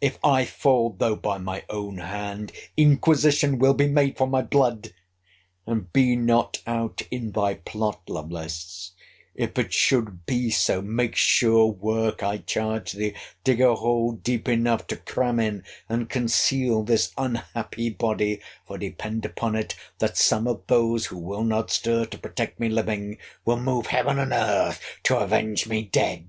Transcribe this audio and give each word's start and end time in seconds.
If 0.00 0.18
I 0.24 0.46
fall, 0.46 0.96
though 0.98 1.16
by 1.16 1.36
my 1.36 1.62
own 1.68 1.98
hand, 1.98 2.50
inquisition 2.78 3.58
will 3.58 3.74
be 3.74 3.86
made 3.86 4.16
for 4.16 4.26
my 4.26 4.40
blood; 4.40 4.94
and 5.66 5.92
be 5.92 6.16
not 6.16 6.62
out 6.66 7.02
in 7.10 7.30
thy 7.32 7.56
plot, 7.56 8.00
Lovelace, 8.08 8.92
if 9.34 9.58
it 9.58 9.74
should 9.74 10.24
be 10.24 10.48
so—make 10.48 11.14
sure 11.14 11.66
work, 11.66 12.22
I 12.22 12.38
charge 12.38 12.92
thee—dig 12.92 13.60
a 13.60 13.74
hole 13.74 14.12
deep 14.12 14.48
enough 14.48 14.86
to 14.86 14.96
cram 14.96 15.38
in 15.38 15.62
and 15.90 16.08
conceal 16.08 16.82
this 16.82 17.12
unhappy 17.18 17.90
body; 17.90 18.40
for, 18.66 18.78
depend 18.78 19.26
upon 19.26 19.54
it, 19.56 19.76
that 19.98 20.16
some 20.16 20.46
of 20.48 20.62
those 20.68 21.04
who 21.08 21.18
will 21.18 21.44
not 21.44 21.70
stir 21.70 22.06
to 22.06 22.16
protect 22.16 22.58
me 22.58 22.70
living, 22.70 23.18
will 23.44 23.60
move 23.60 23.88
heaven 23.88 24.18
and 24.18 24.32
earth 24.32 24.80
to 25.02 25.18
avenge 25.18 25.66
me 25.68 25.82
dead! 25.82 26.26